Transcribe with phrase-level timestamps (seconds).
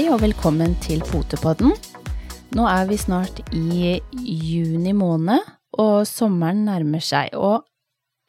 [0.00, 1.74] Hei og velkommen til Potepodden.
[2.56, 5.42] Nå er vi snart i juni måned,
[5.76, 7.34] og sommeren nærmer seg.
[7.36, 7.66] Og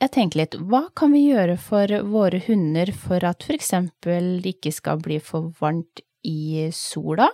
[0.03, 4.57] jeg tenker litt, hva kan vi gjøre for våre hunder for at for eksempel det
[4.57, 7.29] ikke skal bli for varmt i sola?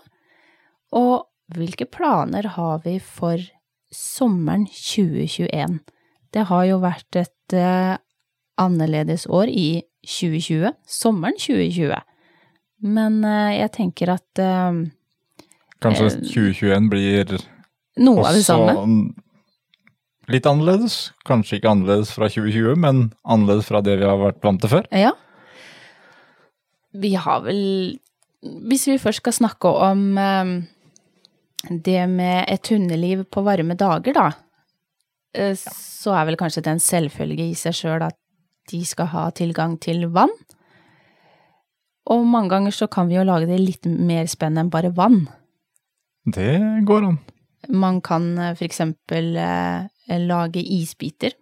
[0.93, 1.25] Og
[1.57, 3.41] hvilke planer har vi for
[3.89, 5.79] sommeren 2021?
[6.29, 7.97] Det har jo vært et eh,
[8.61, 11.97] annerledes år i 2020, sommeren 2020.
[12.85, 14.83] Men eh, jeg tenker at eh,
[15.83, 17.37] Kanskje Eh, 2021 blir
[18.01, 18.73] noe av det samme.
[20.27, 21.11] litt annerledes.
[21.25, 24.89] Kanskje ikke annerledes fra 2020, men annerledes fra det vi har vært vant til før.
[24.91, 25.13] Ja.
[26.93, 27.99] Vi har vel
[28.41, 30.51] Hvis vi først skal snakke om eh,
[31.69, 34.27] det med et hundeliv på varme dager, da,
[35.33, 38.15] eh, så er vel kanskje det en selvfølge i seg sjøl at
[38.69, 40.31] de skal ha tilgang til vann.
[42.13, 45.25] Og mange ganger så kan vi jo lage det litt mer spennende enn bare vann.
[46.27, 46.53] Det
[46.87, 47.17] går an.
[47.69, 51.33] Man kan eh, for eksempel eh, lage isbiter.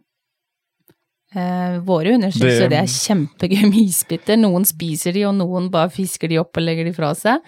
[1.36, 4.38] Eh, våre hunder syns Det- jo det er kjempegøy med isbiter.
[4.39, 7.41] Noen spiser de, og noen bare fisker de opp og legger de fra seg.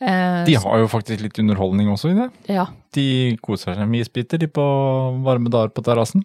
[0.00, 2.30] Eh, De har jo faktisk litt underholdning også i det.
[2.54, 2.66] ja.
[2.94, 4.62] De koser seg med isbiter de på
[5.22, 6.22] varme dager på terrassen.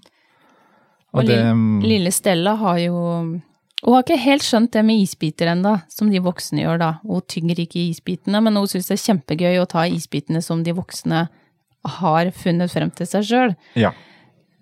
[1.14, 1.40] Og Og det
[1.84, 3.42] lille Stella har jo
[3.84, 6.90] Hun har ikke helt skjønt det med isbiter ennå, som de voksne gjør da.
[7.04, 10.76] Hun tynger ikke isbitene, men hun syns det er kjempegøy å ta isbitene som de
[10.78, 11.26] voksne
[12.00, 13.56] har funnet frem til seg sjøl.
[13.76, 13.92] Ja,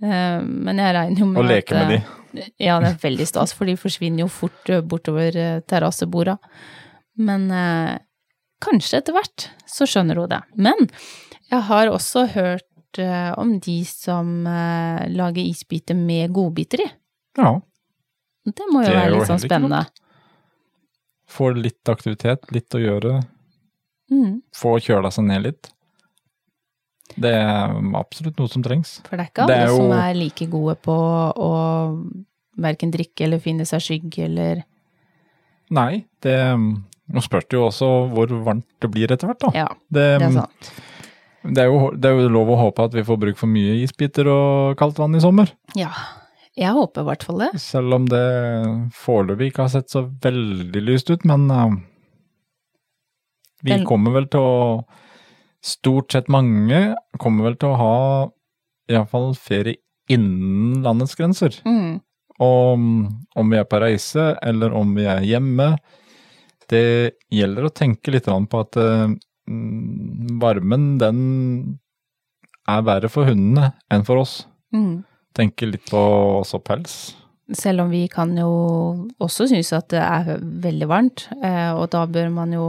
[0.02, 2.46] Men jeg regner jo med og leke med eh, de.
[2.64, 6.40] Ja, det er veldig stas, for de forsvinner jo fort eh, bortover eh, terrasseborda.
[7.22, 8.00] Men eh,
[8.64, 10.42] kanskje etter hvert så skjønner hun det.
[10.58, 10.90] Men
[11.52, 16.90] jeg har også hørt eh, om de som eh, lager isbiter med godbiter i.
[17.38, 17.60] Ja.
[18.46, 19.84] Det må jo Det være litt sånn spennende.
[21.32, 23.14] Får litt aktivitet, litt å gjøre.
[24.12, 25.70] Mm, Få kjøla seg ned litt.
[27.22, 29.02] Det er absolutt noe som trengs.
[29.08, 30.96] for det er ikke alle er jo- som er like gode på
[31.36, 31.52] å
[32.60, 34.64] verken drikke eller finne seg skygg eller
[35.72, 36.58] Nei, det
[37.12, 39.52] Nå spørs det jo også hvor varmt det blir etter hvert, da.
[39.54, 40.72] Ja, Det, det er sant.
[41.44, 43.84] det, er jo, det er jo lov å håpe at vi får bruk for mye
[43.84, 45.52] isbiter og kaldt vann i sommer.
[45.76, 45.90] Ja.
[46.60, 47.52] Jeg håper i hvert fall det.
[47.64, 48.26] Selv om det
[48.98, 51.78] foreløpig ikke har sett så veldig lyst ut, men uh,
[53.64, 54.58] vi Vel- kommer vel til å
[55.62, 57.98] Stort sett mange kommer vel til å ha
[58.90, 59.78] iallfall ferie
[60.10, 61.54] innen landets grenser.
[61.70, 62.00] Mm.
[62.42, 62.82] Og
[63.38, 65.76] om vi er på reise, eller om vi er hjemme,
[66.74, 71.22] det gjelder å tenke litt på at mm, varmen, den
[72.66, 74.40] er verre for hundene enn for oss.
[74.74, 75.04] Mm.
[75.38, 76.00] Tenke litt på
[76.42, 76.96] også pels.
[77.56, 78.52] Selv om vi kan jo
[79.20, 82.66] også synes at det er veldig varmt, eh, og da bør man jo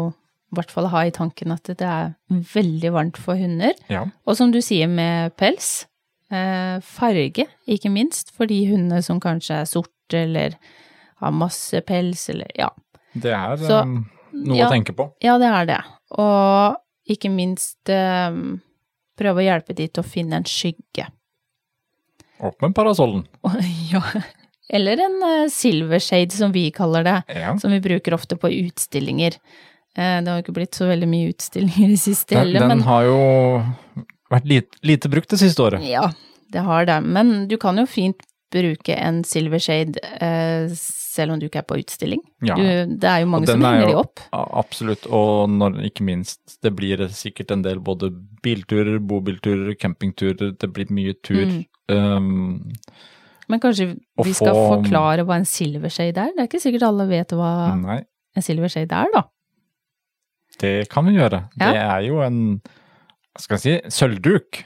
[0.52, 3.72] i hvert fall ha i tanken at det er veldig varmt for hunder.
[3.92, 4.04] Ja.
[4.26, 5.86] Og som du sier med pels,
[6.34, 10.58] eh, farge ikke minst, for de hundene som kanskje er sorte eller
[11.22, 12.68] har masse pels eller ja.
[13.14, 14.68] Det er Så, eh, noe ja.
[14.68, 15.08] å tenke på.
[15.24, 15.80] Ja, det er det.
[16.18, 16.78] Og
[17.12, 21.08] ikke minst prøve å hjelpe de til å finne en skygge.
[22.42, 23.24] Opp med parasollen.
[23.92, 24.02] ja.
[24.72, 27.18] Eller en uh, silver shade, som vi kaller det.
[27.38, 27.52] Ja.
[27.60, 29.36] som vi bruker ofte på utstillinger.
[29.96, 32.68] Eh, Det har jo ikke blitt så veldig mye utstillinger i det siste Den, den
[32.70, 33.18] men har jo
[34.32, 35.84] vært lite, lite brukt det siste året.
[35.84, 36.06] ja,
[36.52, 37.00] det har det.
[37.04, 40.72] Men du kan jo fint bruke en silver shade eh,
[41.12, 42.22] selv om du ikke er på utstilling.
[42.48, 42.54] Ja.
[42.56, 44.22] Du, det er jo mange som er henger de opp.
[44.32, 48.08] Absolutt, og når, ikke minst, det blir sikkert en del både
[48.44, 51.44] bilturer, bobilturer, campingturer, det blir mye tur.
[51.44, 51.60] Mm.
[51.92, 52.72] Um,
[53.52, 53.90] Men kanskje
[54.24, 56.32] vi skal få- forklare hva en silvershade er?
[56.32, 57.98] Det er ikke sikkert alle vet hva nei,
[58.38, 59.26] en silvershade er, da.
[60.62, 61.42] det kan vi gjøre.
[61.60, 61.68] Ja.
[61.72, 62.38] Det er jo en,
[63.40, 64.62] skal jeg si, sølvduk,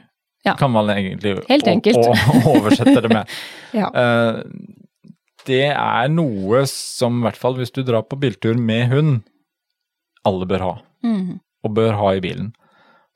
[0.46, 0.54] Ja.
[0.54, 2.06] kan man egentlig Helt enkelt.
[2.46, 3.26] oversette det med.
[3.74, 3.88] Ja.
[3.90, 4.42] Eh,
[5.46, 9.16] det er noe som, i hvert fall hvis du drar på biltur med hund,
[10.26, 10.74] alle bør ha.
[11.06, 11.38] Mm.
[11.62, 12.52] og bør ha i bilen.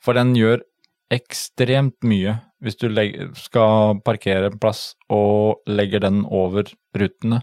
[0.02, 0.62] For den gjør
[1.10, 7.40] ekstremt mye hvis du legger, skal parkere en plass og legger den over rutene.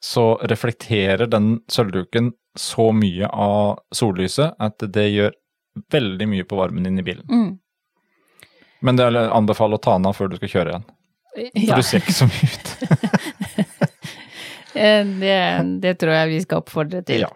[0.00, 5.36] Så reflekterer den sølvduken så mye av sollyset at det gjør
[5.92, 7.26] veldig mye på varmen din i bilen.
[7.28, 7.50] Mm.
[8.80, 10.88] Men det er anbefaler å ta den av før du skal kjøre igjen.
[11.30, 12.72] For Ja, du ser ikke så mye ut.
[14.74, 15.36] eh, det,
[15.82, 17.24] det tror jeg vi skal oppfordre til.
[17.26, 17.30] Ja.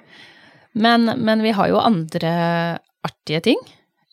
[0.75, 2.33] Men, men vi har jo andre
[3.07, 3.61] artige ting,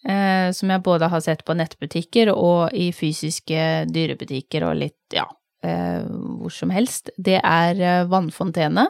[0.06, 5.26] eh, som jeg både har sett på nettbutikker og i fysiske dyrebutikker og litt, ja,
[5.66, 6.04] eh,
[6.42, 7.10] hvor som helst.
[7.18, 8.88] Det er eh, vannfontene.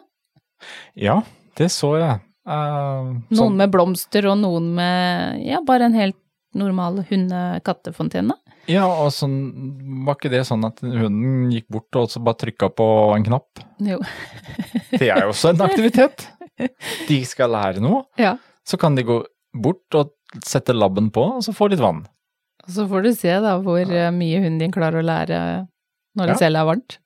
[1.00, 1.22] ja,
[1.58, 2.20] det så jeg.
[2.48, 6.18] Eh, Noen sånn- med blomster, og noen med ja, bare en helt
[6.58, 8.36] normal hunde-kattefontene.
[8.70, 9.36] Ja, og sånn,
[10.06, 13.62] var ikke det sånn at hunden gikk bort og så bare trykka på en knapp?
[13.82, 13.98] Jo.
[15.00, 16.28] Det er jo også en aktivitet.
[17.08, 18.04] De skal lære noe.
[18.22, 18.36] Ja.
[18.68, 19.22] Så kan de gå
[19.58, 20.12] bort og
[20.48, 22.04] sette labben på, og så få litt vann.
[22.68, 25.40] Og så får du se da hvor eh, mye hunden din klarer å lære
[26.20, 26.42] når det Ja.
[26.44, 26.98] selv er varmt.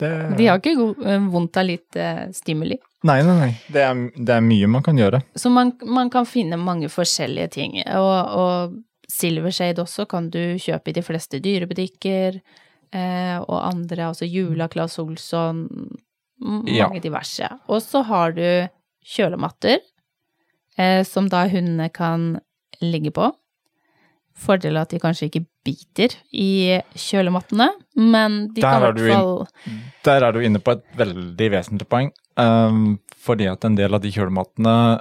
[0.00, 0.08] Det...
[0.38, 0.72] De har ikke
[1.04, 2.78] eh, vondt av litt eh, stimuli.
[3.04, 3.50] Nei, nei, nei.
[3.74, 5.20] Det er, det er mye man kan gjøre.
[5.36, 7.76] Så man, man kan finne mange forskjellige ting.
[7.98, 8.76] Og, og
[9.12, 12.40] Silvershade også kan du kjøpe i de fleste dyrebutikker.
[12.92, 15.66] Eh, og andre, altså Jula, Claes Olsson,
[16.42, 16.88] mange Ja.
[17.00, 17.48] diverse.
[17.68, 18.68] Og så har du
[19.04, 19.78] kjølematter,
[20.78, 22.40] eh, som da hundene kan
[22.82, 23.30] ligge på.
[24.34, 29.02] Fordel at de kanskje ikke biter i kjølemattene, men de Der kan i er hvert
[29.02, 29.48] inn- fall
[30.04, 32.10] Der er du inne på et veldig vesentlig poeng.
[32.36, 35.00] Um, fordi at en del av de kjølemattene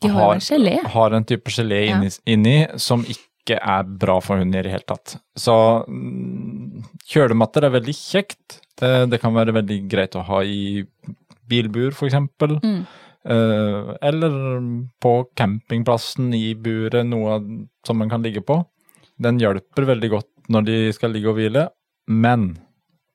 [0.00, 0.76] De har har, en gelé.
[0.94, 1.96] har en type gelé Ja.
[1.96, 5.16] inni, inni som ikke er bra for hunder i det hele tatt.
[5.36, 5.54] Så
[5.88, 8.60] mm, kjølematter er veldig kjekt.
[8.78, 10.84] Det, det kan være veldig greit å ha i
[11.48, 12.58] bilbur, eksempel.
[12.62, 12.82] Mm.
[13.28, 14.36] Eh, eller
[15.02, 17.40] på campingplassen i buret, noe
[17.86, 18.60] som man kan ligge på.
[19.18, 21.66] Den hjelper veldig godt når de skal ligge og hvile,
[22.08, 22.52] men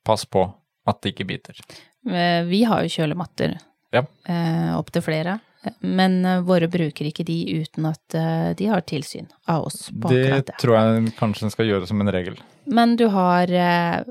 [0.05, 0.43] pass på
[0.89, 1.61] at det ikke biter.
[2.09, 3.55] Eh, Vi har jo kjølematter,
[3.93, 4.03] Ja.
[4.27, 5.39] eh, opptil flere.
[5.81, 10.09] Men eh, våre bruker ikke de uten at eh, de har tilsyn av oss på
[10.11, 10.57] Det det.
[10.59, 12.35] tror jeg kanskje en skal gjøre som en regel.
[12.67, 14.03] Men du har eh,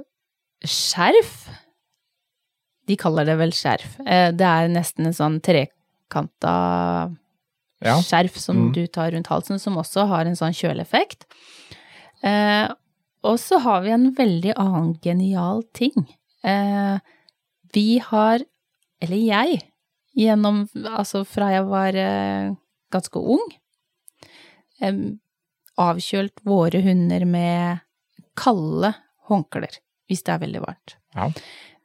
[0.64, 1.48] skjerf.
[2.88, 3.96] De kaller det vel skjerf.
[4.02, 6.54] Det er nesten en sånn trekanta
[7.82, 7.96] Ja.
[8.02, 8.72] skjerf som Mm.
[8.74, 11.24] du tar rundt halsen, som også har en sånn kjøleeffekt.
[12.22, 12.68] Eh,
[13.24, 15.92] og så har vi en veldig annen genial ting.
[16.44, 16.98] Eh,
[17.72, 18.40] vi har,
[19.00, 19.62] eller jeg,
[20.18, 22.52] gjennom, altså fra jeg var eh,
[22.92, 23.48] ganske ung,
[25.78, 27.78] avkjølt våre hunder med
[28.38, 28.92] kalde
[29.28, 29.78] håndklær,
[30.10, 30.96] hvis det er veldig varmt.
[31.14, 31.28] Ja.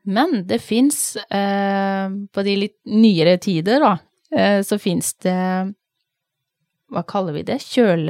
[0.07, 3.97] Men det fins, eh, på de litt nyere tider, da,
[4.31, 5.73] eh, så fins det
[6.87, 7.59] Hva kaller vi det?
[7.59, 8.07] Kjøleklut?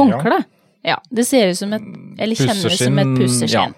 [0.00, 0.44] Håndkle.
[0.82, 0.96] Ja.
[1.10, 1.82] Det ser ut som et
[2.18, 3.74] Eller kjennes som et pusseskinn.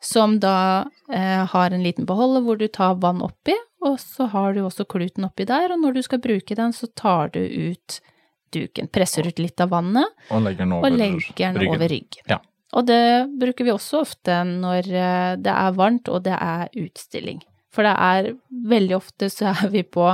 [0.00, 4.54] Som da eh, har en liten beholder hvor du tar vann oppi, og så har
[4.54, 7.98] du også kluten oppi der, og når du skal bruke den, så tar du ut
[8.54, 8.88] duken.
[8.94, 11.74] Presser ut litt av vannet, Og legger den over legger den ryggen.
[11.74, 12.24] over ryggen.
[12.30, 12.38] Ja.
[12.78, 13.00] Og det
[13.40, 17.42] bruker vi også ofte når eh, det er varmt og det er utstilling.
[17.72, 18.30] For det er
[18.74, 20.10] veldig ofte så er vi på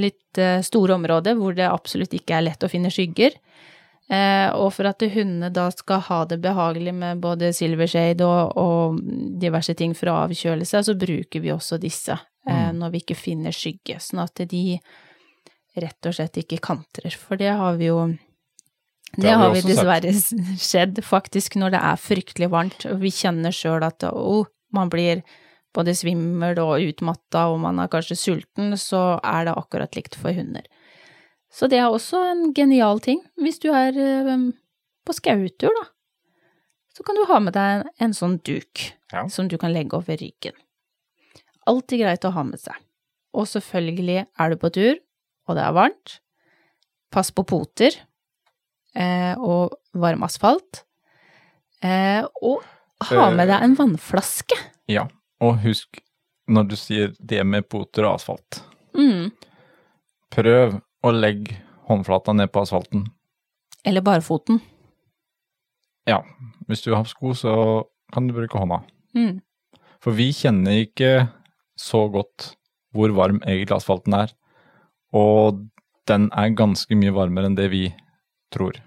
[0.00, 3.34] litt eh, store områder hvor det absolutt ikke er lett å finne skygger.
[4.12, 8.98] Eh, og for at hundene da skal ha det behagelig med både silvershade og, og
[9.40, 12.80] diverse ting for å avkjøle seg, så bruker vi også disse eh, Mm.
[12.80, 14.80] når vi ikke finner skygge, sånn at de
[15.78, 17.14] rett og slett ikke kantrer.
[17.14, 18.00] For det har vi jo
[19.16, 20.50] det, har vi har vi dessverre sett.
[20.68, 25.22] skjedd faktisk når det er fryktelig varmt, og vi kjenner sjøl at oh, man blir
[25.72, 30.34] både svimmel og utmatta, og man er kanskje sulten, så er det akkurat likt for
[30.36, 30.66] hunder.
[31.52, 34.46] Så det er også en genial ting hvis du er eh,
[35.04, 35.86] på skautur, da.
[36.92, 39.26] Så kan du ha med deg en, en sånn duk Ja.
[39.32, 40.54] som du kan legge over ryggen.
[41.68, 42.76] Alltid greit å ha med seg.
[43.36, 44.98] Og selvfølgelig er du på tur,
[45.48, 46.18] og det er varmt.
[47.12, 47.96] Pass på poter
[48.96, 50.82] eh, og varm asfalt.
[51.84, 52.62] Eh, og
[53.08, 54.56] ha med deg en vannflaske.
[54.92, 55.06] Ja,
[55.42, 56.00] og husk
[56.52, 58.60] når du sier det med poter og asfalt.
[58.96, 59.30] Mm.
[60.32, 61.56] Prøv å legg
[61.88, 63.06] håndflata ned på asfalten.
[63.84, 64.60] Eller barfoten.
[66.06, 66.20] Ja,
[66.68, 67.54] hvis du har sko, så
[68.12, 68.82] kan du bruke hånda.
[69.16, 69.40] Mm.
[70.02, 71.28] For vi kjenner ikke
[71.78, 72.52] så godt
[72.94, 74.32] hvor varm egentlig asfalten er.
[75.14, 75.62] Og
[76.10, 77.84] den er ganske mye varmere enn det vi
[78.52, 78.78] tror.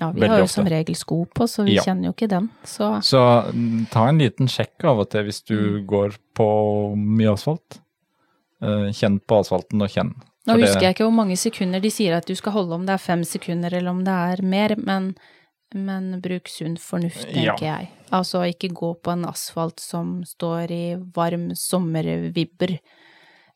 [0.00, 0.54] Ja, vi Veldig har jo ofte.
[0.58, 1.82] som regel sko på, så vi Ja.
[1.82, 2.50] kjenner jo ikke den.
[2.64, 3.20] Så Så
[3.54, 5.86] mm, ta en liten sjekk av og til hvis du Mm.
[5.86, 7.80] går på mye asfalt.
[8.62, 10.14] Eh, Kjenn på asfalten og kjenn.
[10.46, 12.94] Nå husker jeg ikke hvor mange sekunder de sier at du skal holde, om det
[12.94, 15.10] er fem sekunder eller om det er mer, men,
[15.74, 17.54] men bruk sunn fornuft, Ja.
[17.56, 17.90] tenker jeg.
[18.14, 20.84] Altså ikke gå på en asfalt som står i
[21.16, 22.76] varm sommervibber.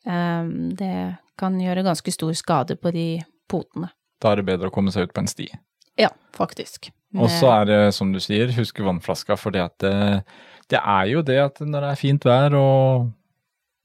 [0.05, 3.91] Um, det kan gjøre ganske stor skade på de potene.
[4.21, 5.47] Da er det bedre å komme seg ut på en sti.
[5.99, 6.91] Ja, faktisk.
[7.17, 11.39] Og så er det, som du sier, huske vannflaska, for det, det er jo det
[11.43, 13.09] at når det er fint vær og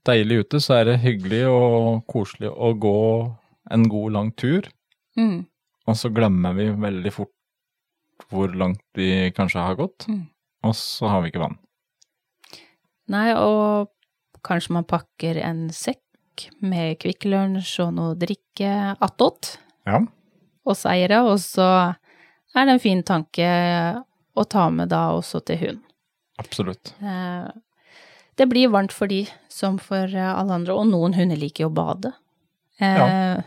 [0.07, 2.95] deilig ute, så er det hyggelig og koselig å gå
[3.75, 4.69] en god, lang tur.
[5.19, 5.47] mm,
[5.87, 7.33] Og så glemmer vi veldig fort
[8.31, 10.27] hvor langt vi kanskje har gått, Mm.
[10.65, 11.59] og så har vi ikke vann.
[13.09, 13.91] Nei, og
[14.47, 20.01] kanskje man pakker en sekk med Kvikk Lunsj og noe drikke attåt Ja.
[20.67, 21.95] hos eiere, og så
[22.55, 23.47] er det en fin tanke
[24.37, 25.83] å ta med da også til hund.
[26.39, 26.93] Absolutt.
[27.01, 27.49] Eh,
[28.37, 31.73] Det blir varmt for de som for eh, alle andre, og noen hunder liker å
[31.75, 32.13] bade.
[32.81, 33.43] Eh, Ja.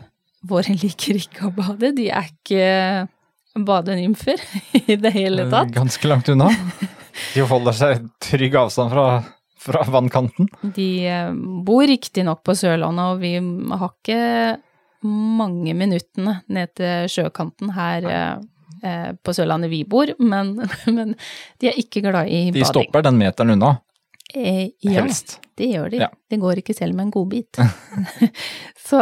[0.48, 3.08] Våre liker ikke å bade, de er ikke
[3.60, 4.40] badenymfer
[4.86, 5.72] i det hele Eh, tatt.
[5.74, 6.48] Ganske langt unna.
[7.34, 9.06] De holder seg trygg avstand fra,
[9.60, 10.48] fra vannkanten.
[10.76, 11.30] De eh,
[11.66, 13.34] bor riktignok på Sørlandet, og vi
[13.76, 14.22] har ikke
[15.06, 20.54] mange minuttene ned til sjøkanten her eh, på Sørlandet vi bor, men,
[20.96, 21.14] men
[21.60, 22.68] de er ikke glad i De bading.
[22.72, 23.74] stopper den meteren unna,
[24.34, 25.40] Eh, ja, helst.
[25.58, 26.02] det gjør de.
[26.04, 26.10] Ja.
[26.30, 27.58] Det går ikke selv med en godbit.
[28.88, 29.00] Så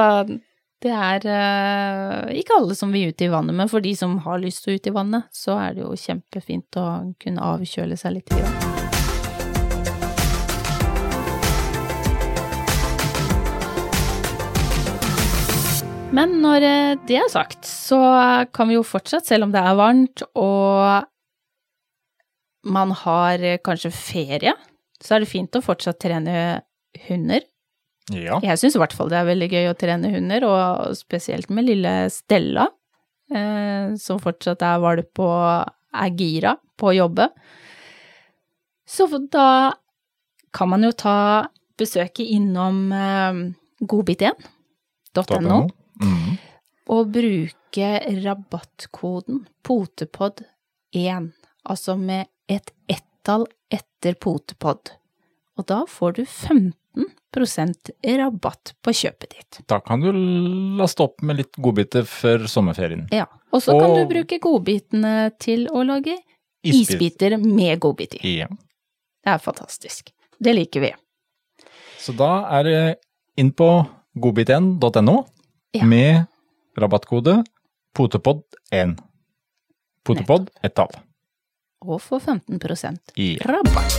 [0.79, 4.41] det er eh, ikke alle som vil ut i vannet, men for de som har
[4.41, 6.89] lyst til å ut i vannet, så er det jo kjempefint å
[7.21, 8.31] kunne avkjøle seg litt.
[8.31, 8.79] Grann.
[16.15, 17.99] Men når eh, det er sagt, så
[18.55, 21.05] kan vi jo fortsatt, selv om det er varmt og
[22.67, 24.55] man har eh, kanskje ferie,
[25.03, 26.35] så er det fint å fortsatt trene
[27.09, 27.45] hunder.
[28.11, 28.39] Ja.
[28.43, 31.67] Jeg syns i hvert fall det er veldig gøy å trene hunder, og spesielt med
[31.69, 32.69] lille Stella,
[33.31, 37.29] eh, som fortsatt er valp og er gira på å jobbe.
[38.89, 39.75] Så da
[40.57, 41.47] kan man jo ta
[41.79, 43.43] besøket innom eh,
[43.85, 45.67] godbit1.no
[45.99, 46.37] Mm.
[46.95, 47.87] og bruke
[48.23, 51.33] rabattkoden potepod1,
[51.67, 54.91] altså med et ett-tall etter potepod.
[55.59, 59.61] Og da får du 15% rabatt på kjøpet ditt.
[59.69, 60.13] Da kan du
[60.79, 63.07] laste opp med litt godbiter før sommerferien.
[63.13, 66.17] Ja, og så kan Og- du bruke godbitene til å lage
[66.65, 66.95] Isbit.
[66.95, 68.21] isbiter med godbiter.
[68.23, 68.47] Ja.
[68.49, 70.13] Det er fantastisk.
[70.41, 70.93] Det liker vi.
[71.99, 72.99] Så da er det
[73.37, 75.27] inn på godbit1.no
[75.75, 75.85] Ja.
[75.85, 76.27] med
[76.79, 77.45] rabattkode
[77.95, 78.99] potepod1.
[80.05, 80.89] Potepod ett tall.
[81.87, 82.59] Og få 15
[83.17, 83.37] Ja.
[83.47, 83.95] rabatt.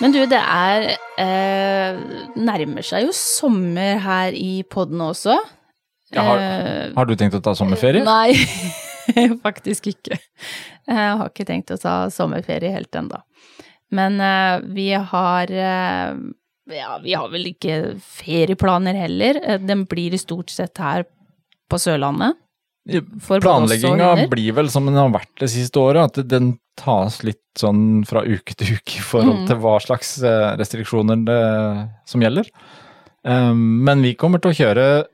[0.00, 1.98] Men du, det er eh,
[2.36, 5.38] Nærmer seg jo sommer her i podden også.
[6.14, 8.04] Ja, har, Eh, har du tenkt å ta sommerferie?
[8.06, 8.36] Nei,
[9.46, 10.18] faktisk ikke.
[10.86, 13.22] Jeg har ikke tenkt å ta sommerferie helt ennå.
[13.90, 16.14] Men eh, vi har eh,
[16.76, 19.40] Ja, vi har vel ikke ferieplaner heller.
[19.42, 21.06] Eh, Den blir i stort sett her
[21.70, 22.36] på Sørlandet.
[22.86, 28.04] Planlegginga blir vel som den har vært det siste året, at den tas litt sånn
[28.06, 29.46] fra uke til uke i forhold Mm.
[29.48, 32.46] til hva slags eh, restriksjoner det, som gjelder.
[33.24, 35.06] Um, men vi kommer til å kjøre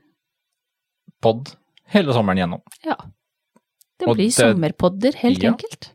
[1.23, 1.53] pod
[1.95, 2.61] hele sommeren gjennom.
[2.85, 2.95] Ja.
[3.99, 5.51] Det blir det- sommerpodder, helt Ja.
[5.51, 5.91] enkelt.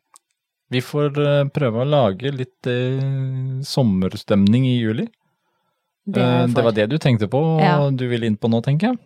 [0.71, 5.07] Vi får eh, prøve å lage litt eh, sommerstemning i juli.
[6.07, 7.91] Det, Eh, det var det du tenkte på, og Ja.
[7.91, 8.99] du ville inn på nå, tenker jeg.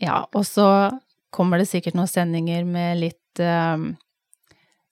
[0.00, 0.90] Ja, og så
[1.30, 3.84] kommer det sikkert noen sendinger med litt eh,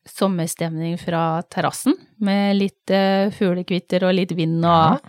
[0.08, 1.96] sommerstemning fra terrassen.
[2.24, 5.00] Med litt eh, fuglekvitter og litt vind og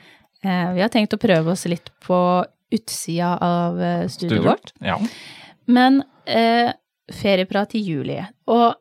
[0.43, 2.19] eh, Vi har tenkt å prøve oss litt på
[2.73, 4.43] utsida av eh, studioet Studio.
[4.51, 4.73] vårt.
[4.85, 4.97] Ja.
[5.69, 6.71] Men eh,
[7.21, 8.19] ferieprat i juli.
[8.49, 8.75] Og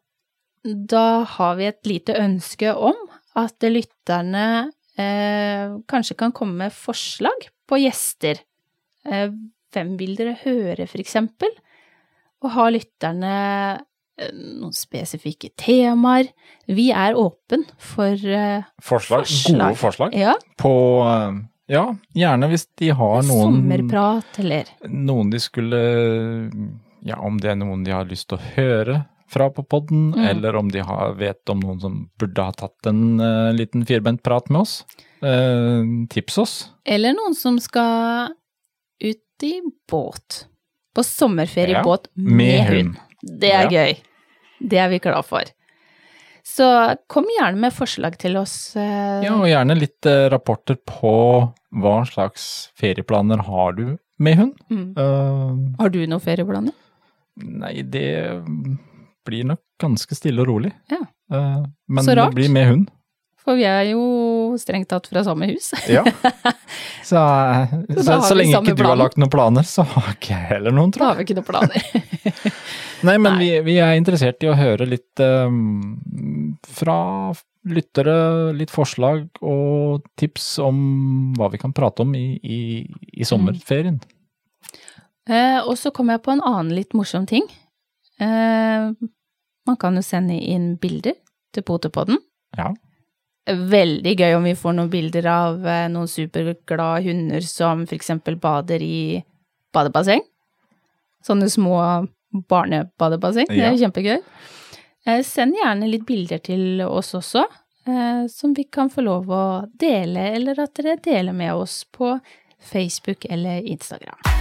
[0.65, 2.97] da har vi et lite ønske om
[3.39, 4.45] at lytterne
[4.99, 8.41] eh, kanskje kan komme med forslag på gjester.
[9.09, 9.31] Eh,
[9.73, 11.53] hvem vil dere høre, for eksempel?
[12.45, 13.35] Og har lytterne
[14.21, 16.31] eh, noen spesifikke temaer?
[16.71, 19.59] Vi er åpen for uh, Forslag, Forslag.
[19.59, 21.85] Gode forslag ja, på uh, Ja,
[22.17, 25.81] gjerne hvis de har noen sommerprat, eller noen de skulle
[27.07, 30.25] Ja, om det er noen de har lyst til å høre fra på podden, Mm.
[30.25, 34.23] eller om de har, vet om noen som burde ha tatt en uh, liten firbent
[34.25, 34.79] prat med oss.
[35.21, 36.55] Eh, tips oss.
[36.87, 38.33] Eller noen som skal
[39.05, 39.53] ut i
[39.91, 40.47] båt.
[40.99, 42.97] På sommerferiebåt med, med hund.
[43.23, 43.95] Det er gøy.
[44.59, 45.47] Det er vi glad for.
[46.49, 46.67] Så
[47.13, 48.75] kom gjerne med forslag til oss.
[48.77, 51.13] eh, Ja, og gjerne litt eh, rapporter på
[51.79, 52.47] hva slags
[52.81, 53.85] ferieplaner har du
[54.19, 54.55] med hund.
[54.73, 54.87] mm.
[54.99, 56.73] Uh, Har du noen ferieplaner?
[57.39, 58.09] nei, det
[59.29, 60.73] blir nok ganske stille og rolig.
[60.91, 61.05] Ja.
[61.31, 62.33] Uh, men Så rart.
[62.33, 62.89] det blir med hund.
[63.39, 64.01] For vi er jo
[64.61, 65.73] strengt tatt fra samme hus.
[65.89, 66.05] Ja.
[67.03, 67.21] Så,
[67.89, 70.75] Så så, så, lenge ikke du har lagt noen planer, så har ikke jeg heller
[70.75, 71.87] noen, Da tror har vi ikke noen planer.
[73.09, 73.39] Nei, men Nei.
[73.41, 75.97] vi, vi er interessert i å høre litt um,
[76.67, 76.99] fra
[77.69, 78.17] lyttere,
[78.57, 80.79] litt forslag og tips om
[81.39, 82.61] hva vi kan prate om i, i,
[83.13, 84.01] i sommerferien.
[85.29, 87.45] Eh, og så kom jeg på en annen litt morsom ting.
[88.21, 88.89] Eh,
[89.69, 91.19] man kan jo sende inn bilder
[91.55, 92.21] til Potepodden.
[92.57, 92.73] Ja.
[93.49, 98.83] Veldig gøy om vi får noen bilder av eh, noen superglade hunder som eksempel bader
[98.85, 99.23] i
[99.75, 100.25] badebasseng.
[101.25, 101.79] Sånne små
[102.49, 103.49] barnebadebasseng.
[103.51, 104.19] Det er kjempegøy.
[105.09, 107.45] Eh, Send gjerne litt bilder til oss også,
[107.89, 109.45] eh, som vi kan få lov å
[109.81, 112.19] dele, eller at dere deler med oss på
[112.59, 114.38] Facebook eller Instagram.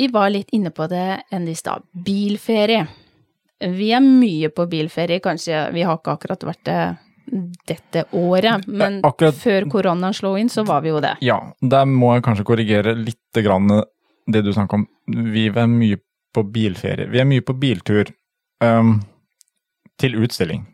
[0.00, 1.82] Vi var litt inne på det enn i stad.
[1.92, 2.86] Bilferie.
[3.60, 6.78] Vi er mye på bilferie, kanskje vi har ikke akkurat vært det
[7.68, 11.18] dette året, men akkurat- før koronaen slo inn, så var vi jo det.
[11.20, 13.68] Ja, der må jeg kanskje korrigere litt grann
[14.26, 14.86] det du snakker om.
[15.06, 16.00] Vi er mye
[16.34, 17.10] på bilferie.
[17.10, 18.08] Vi er mye på biltur
[18.64, 19.02] um,
[19.98, 20.64] til utstilling.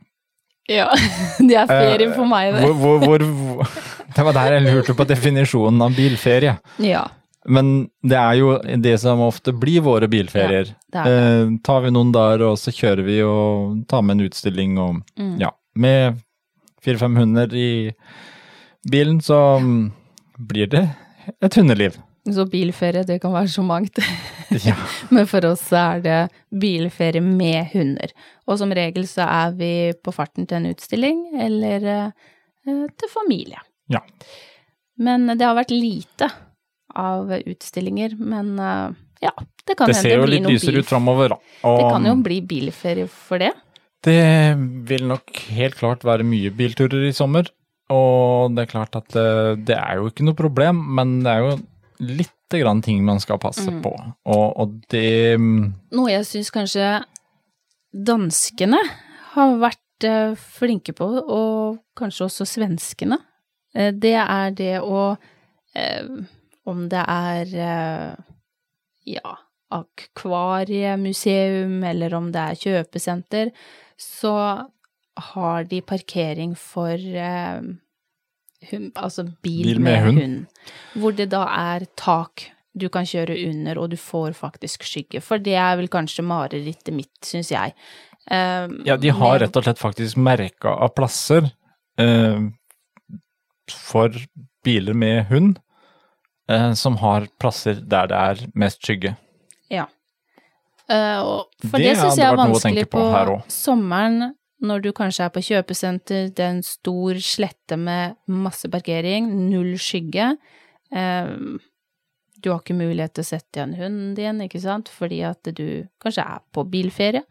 [0.68, 0.86] Ja,
[1.38, 2.62] det er ferie for meg, det.
[2.62, 3.68] Hvor, hvor, hvor, hvor,
[4.14, 6.58] det var der jeg lurte på definisjonen av bilferie.
[6.78, 7.08] Ja,
[7.48, 10.72] Men det er jo det som ofte blir våre bilferier.
[10.92, 11.16] det er det.
[11.46, 15.02] Eh, tar vi noen der, og så kjører vi og tar med en utstilling og
[15.18, 15.38] Mm.
[15.40, 16.18] ja, med
[16.82, 17.92] fire-fem hunder i
[18.90, 19.38] bilen, så
[20.38, 20.88] blir det
[21.42, 21.96] et hundeliv.
[22.26, 23.98] Så bilferie, det kan være så mangt.
[24.62, 24.76] Ja.
[25.10, 26.18] Men for oss er det
[26.54, 28.12] bilferie med hunder.
[28.46, 33.58] Og som regel så er vi på farten til en utstilling, eller eh, til familie.
[33.90, 33.98] Ja.
[34.98, 36.30] Men det har vært lite
[36.96, 39.32] av utstillinger, men eh, ja,
[39.66, 41.38] det kan Det hende ser jo litt lysere ut framover, da.
[41.68, 43.52] Og Det kan jo bli bilferie for det.
[44.06, 44.18] det
[44.86, 47.48] vil nok helt klart være mye bilturer i sommer.
[47.90, 51.44] Og det er klart at det, det er jo ikke noe problem, men det er
[51.44, 51.56] jo
[52.02, 53.80] lite grann ting man skal passe Mm.
[53.82, 53.92] på.
[54.26, 57.02] Og, og det mm, Noe jeg syns kanskje
[57.94, 58.78] danskene
[59.34, 63.18] har vært eh, flinke på, og kanskje også svenskene,
[63.74, 65.16] eh, det er det å
[65.74, 66.02] eh,
[66.66, 68.14] Om det er eh,
[69.16, 69.36] ja,
[69.76, 73.46] akvariemuseum, eller om det er kjøpesenter,
[74.00, 74.32] så
[75.32, 77.60] har de parkering for eh,
[78.70, 80.18] hund, altså bil, Bil med, med hund.
[80.20, 80.46] hund.
[81.00, 81.44] Hvor det da
[81.76, 82.32] er tak
[82.76, 85.22] du kan kjøre under, og du får faktisk skygge.
[85.24, 87.72] For det er vel kanskje marerittet mitt, syns jeg.
[88.28, 91.48] Eh, Ja, de har rett og slett faktisk merka av plasser
[91.96, 92.42] eh,
[93.72, 94.12] for
[94.66, 95.56] biler med hund,
[96.78, 99.16] som har plasser der det er mest skygge.
[99.72, 99.88] Ja.
[100.86, 105.32] Uh, for Det det, syns jeg er vanskelig på på, sommeren, når du kanskje er
[105.34, 110.36] på kjøpesenter, det er en stor slette med masse parkering, null skygge.
[110.94, 111.58] Uh,
[112.38, 115.88] du har ikke mulighet til å sette igjen hunden din, ikke sant, fordi at du
[116.02, 117.24] kanskje er på bilferie.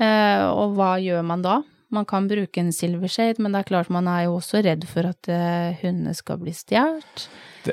[0.00, 1.58] Uh, og hva gjør man da?
[1.90, 5.08] Man kan bruke en silvershade, men det er klart man er jo også redd for
[5.10, 7.24] at eh, hundene skal bli stjålet.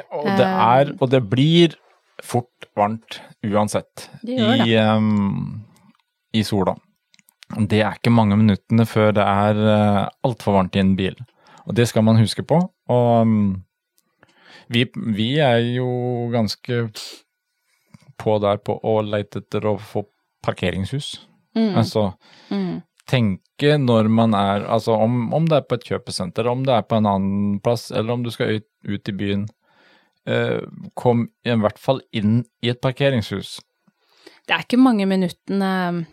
[0.09, 1.77] Og det er, og det blir
[2.25, 5.61] fort varmt uansett Det gjør i, um,
[6.33, 6.73] i sola.
[7.69, 11.15] Det er ikke mange minuttene før det er uh, altfor varmt i en bil.
[11.67, 12.59] Og det skal man huske på.
[12.89, 13.61] Og um,
[14.73, 15.87] vi, vi er jo
[16.33, 16.87] ganske
[18.17, 20.07] på der på å leite etter å få
[20.43, 21.13] parkeringshus.
[21.57, 22.11] Mm, Altså
[22.49, 26.73] mm, tenke når man er Altså om, om det er på et kjøpesenter, om det
[26.75, 29.47] er på en annen plass, eller om du skal ut, ut i byen.
[30.27, 30.59] eh,
[30.95, 33.59] kom i hvert fall inn i et parkeringshus.
[34.47, 36.05] Det er ikke mange minuttene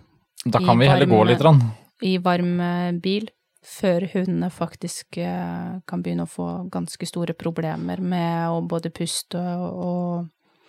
[0.46, 1.42] Da I kan vi heller gå varme- litt.
[1.42, 1.60] Rann.
[2.02, 3.28] i varm eh, bil
[3.64, 9.38] før hundene faktisk eh, kan begynne å få ganske store problemer med å både puste
[9.40, 10.28] og,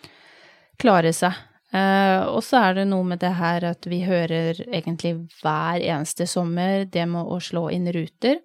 [0.80, 1.32] klare seg.
[1.76, 6.28] Eh, og så er det noe med det her at vi hører egentlig hver eneste
[6.30, 8.38] sommer det med å slå inn ruter.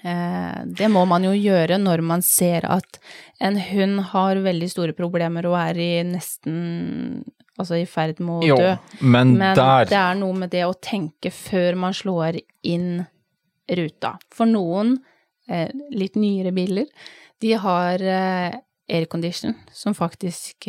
[0.00, 2.96] Eh, det må man jo gjøre når man ser at
[3.44, 7.22] en hund har veldig store problemer og er i nesten
[7.60, 8.68] Altså i ferd med å Jo, dø.
[9.04, 13.02] men, Men der det er noe med det å tenke før man slår inn
[13.68, 14.14] ruta.
[14.32, 14.94] For noen,
[15.52, 16.88] eh, litt nyere biler,
[17.44, 18.06] de har
[18.88, 20.64] aircondition som faktisk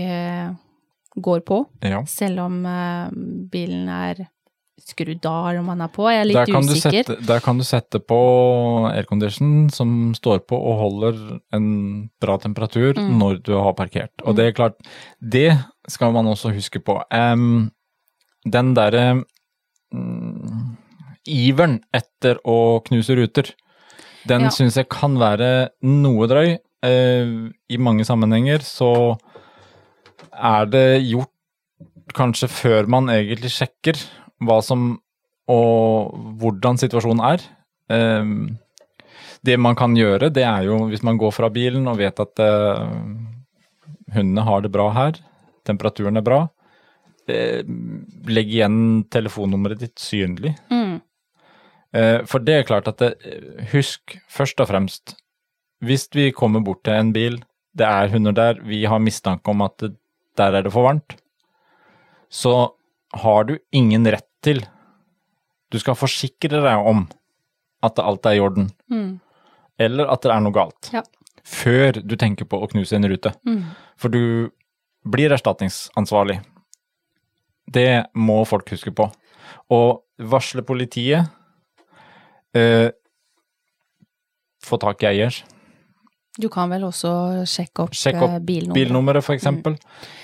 [1.15, 2.03] går på, ja.
[2.09, 3.09] selv om eh,
[3.51, 4.27] bilen er
[4.83, 6.07] skrudd av eller om man er på.
[6.11, 7.03] Jeg er litt Der usikker.
[7.05, 8.17] sette, der kan du sette på
[8.89, 11.19] aircondition som står på og holder
[11.53, 13.17] en bra temperatur Mm.
[13.19, 14.11] når du har parkert.
[14.25, 14.75] Og det er klart,
[15.21, 16.97] det skal man også huske på.
[17.11, 17.71] Um,
[18.49, 19.23] den derre
[19.93, 20.77] um,
[21.27, 23.53] iveren etter å knuse ruter,
[24.27, 24.49] den Ja.
[24.49, 26.57] syns jeg kan være noe drøy.
[26.83, 29.17] Uh, I mange sammenhenger så
[30.33, 31.31] er det gjort
[32.17, 33.97] kanskje før man egentlig sjekker
[34.43, 34.93] hva som
[35.51, 37.41] og hvordan situasjonen er.
[37.91, 38.57] Ehm,
[39.43, 42.39] det man kan gjøre, det er jo hvis man går fra bilen og vet at
[42.39, 42.83] eh,
[44.15, 45.19] hundene har det bra her,
[45.67, 46.45] temperaturen er bra,
[47.27, 47.59] eh,
[48.31, 48.77] legg igjen
[49.11, 50.55] telefonnummeret ditt synlig.
[50.71, 51.01] Mm.
[51.93, 53.11] Eh, for det er klart at det,
[53.73, 55.17] Husk først og fremst,
[55.83, 57.41] hvis vi kommer bort til en bil,
[57.75, 59.89] det er hunder der, vi har mistanke om at
[60.39, 61.15] der er det for varmt,
[62.33, 62.73] så
[63.23, 64.63] har du ingen rett til
[65.71, 67.07] Du skal forsikre deg om
[67.83, 69.19] at alt er i orden, Mm.
[69.79, 71.01] eller at det er noe galt, Ja.
[71.43, 73.33] før du tenker på å knuse en rute.
[73.45, 73.63] Mm.
[73.97, 74.51] For du
[75.03, 76.43] blir erstatningsansvarlig.
[77.69, 79.11] Det må folk huske på.
[79.71, 81.27] Og varsle politiet.
[82.53, 82.91] Eh,
[84.63, 85.33] få tak i eier.
[86.39, 87.11] Du kan vel også
[87.45, 88.79] sjekke opp, sjekke opp eh, bilnummeret.
[88.79, 89.75] Bilnummeret, for eksempel.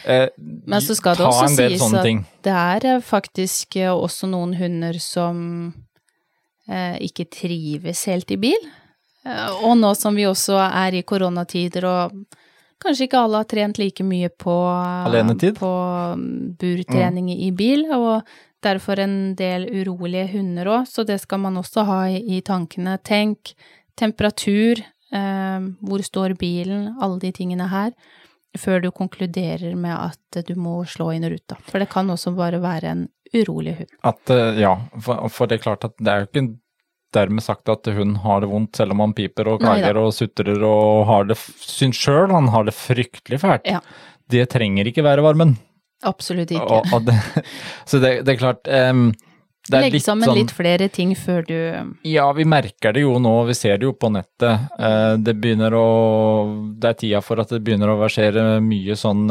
[0.10, 0.26] Eh,
[0.66, 2.24] Men så skal det også sies at ting.
[2.44, 5.44] det er eh, faktisk også noen hunder som
[6.68, 8.70] eh, ikke trives helt i bil.
[9.62, 12.14] Og nå som vi også er i koronatider og
[12.82, 14.56] kanskje ikke alle har trent like mye på,
[15.60, 15.72] på
[16.16, 18.24] mm, burtrening i bil, og
[18.64, 22.98] derfor en del urolige hunder òg, så det skal man også ha i, i tankene.
[23.04, 23.54] Tenk
[24.00, 27.94] temperatur, hvor står bilen, alle de tingene her
[28.58, 31.58] før du konkluderer med at du må slå inn ruta.
[31.70, 33.92] For det kan også bare være en urolig hund.
[34.10, 34.74] At, eh, ja,
[35.06, 36.46] for, for det er klart at det er jo ikke
[37.14, 39.90] dermed sagt at hun har det vondt, selv om han piper og Neida.
[39.90, 43.70] klager og sutrer og har det, syns sjøl han har det fryktelig fælt.
[43.70, 43.82] Ja.
[44.30, 45.56] Det trenger ikke være varmen.
[46.06, 46.80] Absolutt ikke.
[46.80, 47.18] Og, og det,
[47.90, 49.10] så det, det er klart em,
[49.70, 51.56] det Legg litt sammen sånn, litt flere ting før du
[52.10, 54.68] Ja, vi merker det jo nå, vi ser det jo på nettet.
[54.80, 55.86] Eh, det begynner å
[56.80, 59.26] Det er tida for at det begynner å versere mye sånn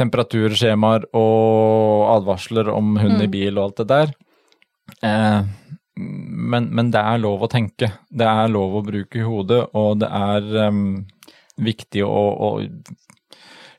[0.00, 3.30] temperaturskjemaer og advarsler om hund i Mm.
[3.30, 4.14] bil og alt det der.
[5.02, 5.42] Eh,
[5.96, 7.92] men, men det er lov å tenke.
[8.10, 10.72] Det er lov å bruke hodet, og det er
[11.60, 12.50] viktig å, å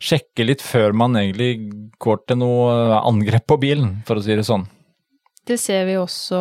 [0.01, 1.71] sjekke litt før man egentlig
[2.01, 4.67] går til noe angrep på bilen, for å si det sånn.
[5.47, 6.39] Det ser vi også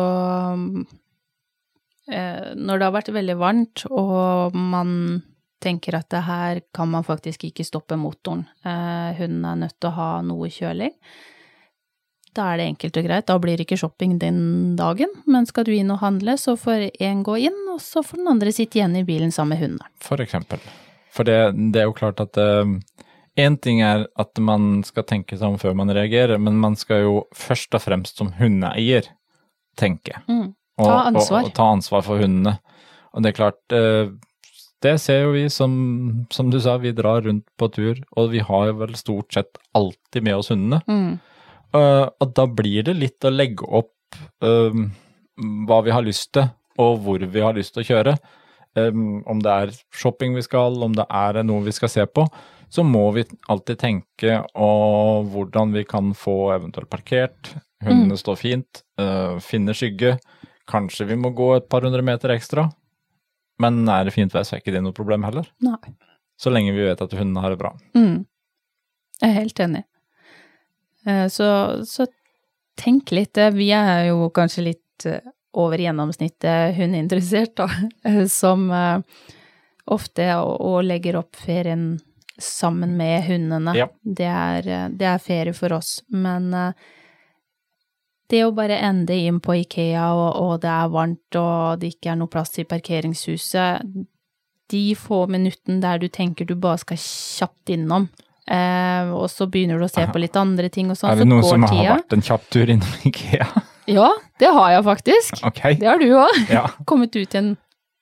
[2.11, 5.21] eh, når det har vært veldig varmt og man
[5.61, 8.47] tenker at det her kan man faktisk ikke stoppe motoren.
[8.65, 10.95] Eh, hunden er nødt til å ha noe kjøling.
[12.31, 14.39] Da er det enkelt og greit, da blir det ikke shopping den
[14.79, 18.21] dagen, men skal du inn og handle, så får én gå inn, og så får
[18.21, 19.91] den andre sitte igjen i bilen sammen med hunden.
[19.99, 20.63] For eksempel.
[21.11, 21.35] For det,
[21.75, 22.39] det er jo klart at
[23.39, 27.05] Én ting er at man skal tenke seg om før man reagerer, men man skal
[27.05, 29.07] jo først og fremst som hundeeier
[29.79, 30.19] tenke.
[30.27, 30.51] Mm.
[30.81, 31.39] Og, Ta ansvar.
[31.39, 32.57] Og, og ta ansvar for hundene.
[33.11, 34.11] Og det er klart, eh,
[34.83, 35.73] det ser jo vi som,
[36.33, 39.61] som du sa, vi drar rundt på tur, og vi har jo vel stort sett
[39.77, 40.81] alltid med oss hundene.
[40.89, 41.19] Mm.
[41.77, 44.83] Eh, og da blir det litt å legge opp eh,
[45.69, 46.49] hva vi har lyst til,
[46.81, 48.15] og hvor vi har lyst til å kjøre.
[48.71, 52.23] Um, om det er shopping vi skal, om det er noe vi skal se på,
[52.71, 57.51] så må vi alltid tenke og hvordan vi kan få eventuelt parkert.
[57.83, 60.13] Hundene står fint, øh, finne skygge.
[60.71, 62.69] Kanskje vi må gå et par hundre meter ekstra.
[63.59, 65.49] Men er det fint vær, så er ikke det noe problem heller.
[65.65, 65.75] Nei.
[66.39, 67.73] Så lenge vi vet at hundene har det bra.
[67.97, 68.23] Mm.
[69.21, 69.83] Jeg er helt enig.
[71.05, 71.49] Eh, Så,
[71.85, 72.07] så
[72.79, 73.37] tenk litt.
[73.37, 75.19] eh, Vi er jo kanskje litt eh,
[75.53, 77.67] over gjennomsnittet hundeinteressert, da.
[78.07, 79.01] eh, Som eh,
[79.91, 81.99] ofte og legger opp ferien
[82.43, 83.75] sammen med hundene.
[83.77, 83.87] Ja.
[84.01, 85.99] Det, er, eh, det er ferie for oss.
[86.09, 86.89] Men eh,
[88.31, 92.13] det å bare ende inn på Ikea, og, og det er varmt, og det ikke
[92.13, 93.87] er noe plass til parkeringshuset,
[94.71, 98.07] de få minuttene der du tenker du bare skal kjapt innom,
[98.47, 101.27] eh, og så begynner du å se på litt andre ting og sånn, er det
[101.27, 101.97] noen går som har tida.
[101.99, 103.49] vært en kjapp tur innom Ikea?
[103.91, 104.07] Ja,
[104.39, 105.43] det har jeg faktisk.
[105.51, 105.75] Okay.
[105.81, 106.41] Det har du òg.
[106.53, 106.69] ja.
[106.89, 107.55] Kommet ut igjen.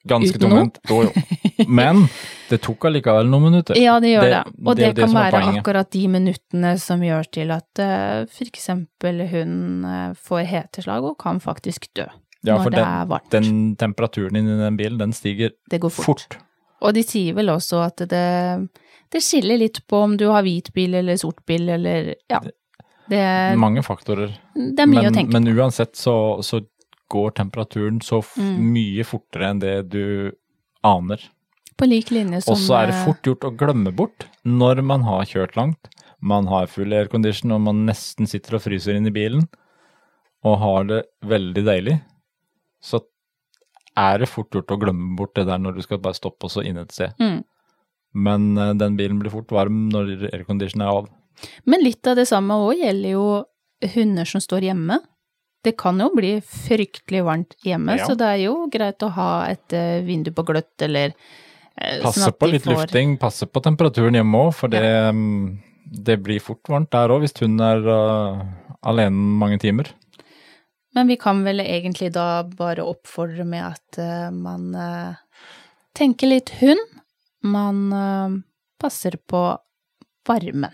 [0.07, 0.77] Ganske tomhendt.
[0.89, 1.11] Jo, jo.
[1.67, 2.05] Men
[2.49, 3.75] det tok allikevel noen minutter.
[3.77, 4.43] Ja, det gjør det.
[4.45, 8.45] Det- Og det det, kan være akkurat de minuttene som gjør til at uh, for
[8.47, 12.05] eksempel hun eh, får heteslag og kan faktisk dø
[12.47, 13.29] Ja, når det den, er varmt.
[13.31, 16.05] den temperaturen inni den bilen, den stiger det går fort.
[16.29, 16.37] fort.
[16.81, 18.69] Og de sier vel også at det,
[19.11, 22.39] det skiller litt på om du har hvit bil eller sort bil eller ja.
[23.09, 24.31] Det, Mange faktorer.
[24.55, 25.39] det er mye men, å tenke på.
[25.41, 26.13] men uansett så,
[26.45, 26.61] så
[27.09, 28.71] går temperaturen så Mm.
[28.73, 30.31] mye fortere enn det du
[30.83, 31.19] aner.
[31.77, 31.87] på.
[31.87, 35.01] Lik linje som Og så er det eh, fort gjort å glemme bort når man
[35.07, 35.87] har kjørt langt,
[36.21, 39.47] man har full aircondition og man nesten sitter og fryser inn i bilen
[40.43, 42.01] og har det veldig deilig,
[42.83, 42.99] så
[43.97, 46.51] er det fort gjort å glemme bort det der når du skal bare stoppe og
[46.51, 47.13] så inn et sted.
[47.19, 47.43] mm.
[48.13, 51.09] Men eh, den bilen blir fort varm når aircondition er av.
[51.65, 53.45] Men litt av det samme òg gjelder jo
[53.93, 54.99] hunder som står hjemme.
[55.63, 58.05] Det kan jo bli fryktelig varmt hjemme, Ja.
[58.07, 61.13] så det er jo greit å ha et eh, vindu på gløtt eller
[61.79, 64.81] Passe sånn Passe at på litt får- lufting, passe på temperaturen hjemme òg, for det
[65.15, 65.59] mm,
[66.05, 68.41] det blir fort varmt der òg, hvis hun er uh,
[68.83, 69.87] alene mange timer.
[70.93, 75.15] Men vi kan vel egentlig da bare oppfordre med at uh, man uh,
[75.95, 76.83] tenker litt hund.
[77.41, 78.43] Man
[78.77, 79.57] passer på
[80.27, 80.73] varmen.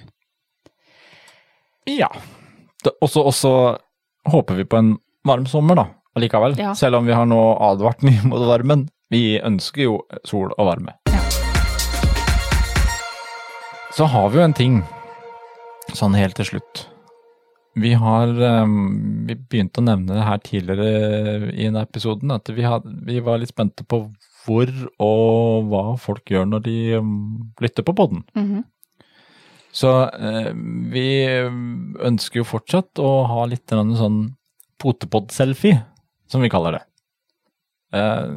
[1.85, 2.09] Ja.
[2.97, 3.77] Og så
[4.25, 6.57] håper vi på en varm sommer, da, allikevel.
[6.59, 6.73] Ja.
[6.75, 8.87] Selv om vi har nå advart mye mot varmen.
[9.13, 10.95] Vi ønsker jo sol og varme.
[11.11, 11.21] Ja.
[13.93, 14.81] Så har vi jo en ting,
[15.93, 16.87] sånn helt til slutt.
[17.75, 18.29] Vi har
[18.63, 23.19] um, Vi begynte å nevne det her tidligere i en episoden, at vi, had, vi,
[23.23, 24.05] var litt spente på
[24.45, 27.13] hvor og hva folk gjør når de um,
[27.61, 28.23] lytter på poden.
[28.35, 28.63] Mm -hmm.
[29.75, 30.51] Så eh,
[30.93, 31.07] vi
[32.07, 34.19] ønsker jo fortsatt å ha litt sånn
[34.79, 35.81] potepod-selfie,
[36.31, 36.83] som vi kaller det.
[37.95, 38.29] Eh,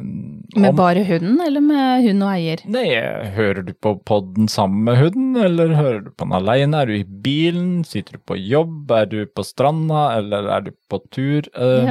[0.55, 2.61] med om, bare hunden, eller med hund og eier?
[2.71, 2.87] Nei,
[3.35, 6.83] Hører du på podden sammen med hunden, eller hører du på den alene?
[6.83, 7.71] Er du i bilen?
[7.87, 8.91] Sitter du på jobb?
[8.95, 11.49] Er du på stranda, eller er du på tur?
[11.55, 11.89] Eh,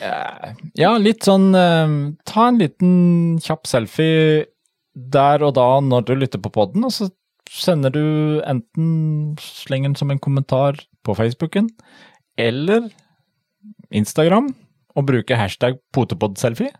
[0.00, 0.14] ja.
[0.84, 0.94] ja.
[0.98, 1.92] litt sånn uh,
[2.26, 2.94] Ta en liten
[3.44, 4.46] kjapp selfie
[4.94, 7.10] der og da når du lytter på podden, og så
[7.50, 8.04] sender du
[8.46, 11.68] enten slenger den som en kommentar på Facebooken,
[12.40, 12.88] eller
[13.94, 14.52] Instagram
[14.94, 16.72] og bruke hashtag potepodselfie.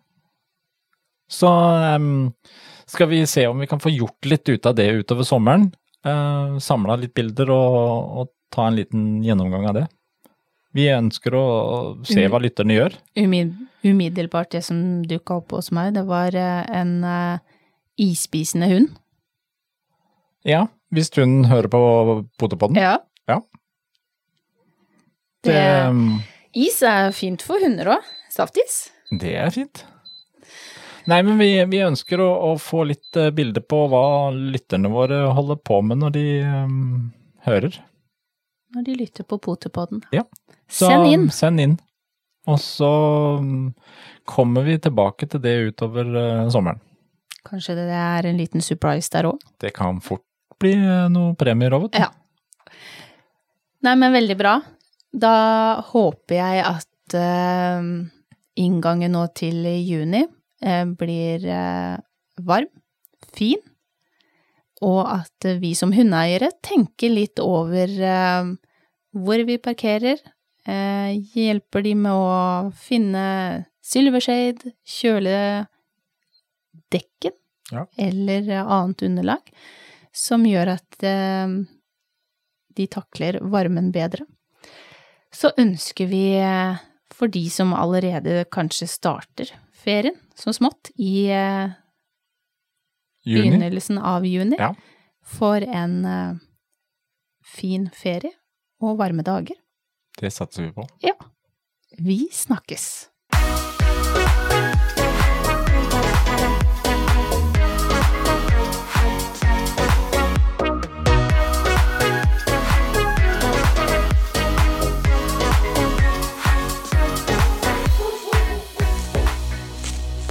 [1.30, 2.32] Så um,
[2.86, 5.70] skal vi se om vi kan få gjort litt ut av det utover sommeren.
[6.06, 7.84] Uh, Samla litt bilder og,
[8.20, 9.86] og, ta en liten gjennomgang av det.
[10.78, 11.46] Vi ønsker å
[12.06, 12.92] se hva lytterne gjør.
[13.18, 17.42] Umiddelbart det som dukka opp hos meg, det var eh, en uh,
[17.98, 18.92] isspisende hund.
[20.44, 21.80] Ja, hvis hun hører på
[22.38, 22.76] Potepodden.
[22.76, 22.98] Ja.
[23.30, 23.40] ja.
[25.44, 26.20] Det, det um,
[26.54, 28.12] Is er fint for hunder òg.
[28.32, 28.88] Saftis.
[29.08, 29.84] Det er fint.
[31.10, 34.04] Nei, men vi, vi ønsker å, å, få litt uh, bilde på hva
[34.34, 36.78] lytterne våre holder på med når de um,
[37.48, 37.76] hører.
[38.74, 40.04] Når de lytter på Potepodden.
[40.14, 40.24] Ja.
[40.68, 41.26] Så, send inn.
[41.32, 41.76] Send inn.
[42.48, 42.90] Og så
[43.40, 43.72] um,
[44.28, 46.80] kommer vi tilbake til det utover uh, sommeren.
[47.44, 49.40] Kanskje det er en liten surprise der òg?
[49.60, 50.24] Det kan fort
[50.64, 50.74] bli
[51.12, 52.02] noen premier òg, vet du.
[52.02, 52.10] Ja.
[53.84, 54.54] Nei, men veldig bra.
[55.14, 55.34] Da
[55.92, 57.84] håper jeg at uh,
[58.58, 62.00] inngangen nå til juni uh, blir uh,
[62.42, 62.70] varm,
[63.34, 63.60] fin,
[64.84, 67.90] og at vi som hundeeiere tenker litt over
[69.14, 70.18] hvor vi parkerer,
[71.34, 73.24] hjelper de med å finne
[73.82, 75.38] silvershade, kjøle
[76.92, 77.34] dekken
[77.72, 77.86] ja.
[77.96, 79.54] eller annet underlag,
[80.14, 81.04] som gjør at
[82.74, 84.24] de takler varmen bedre
[85.34, 86.82] så ønsker vi eh,
[87.14, 89.50] for de som allerede kanskje starter
[89.84, 91.74] ferien, så smått, i eh,
[93.26, 94.72] begynnelsen av juni, ja.
[95.24, 96.40] for en uh,
[97.44, 98.32] fin ferie
[98.84, 99.56] og varme dager.
[100.20, 100.86] Det satser vi på.
[101.04, 101.14] Ja.
[101.98, 102.86] Vi snakkes.